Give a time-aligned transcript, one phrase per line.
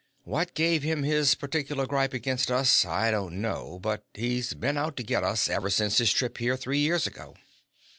[0.23, 4.97] What gave him his particular gripe against us, I don't know, but he's been out
[4.97, 7.35] to get us ever since his trip here three years ago."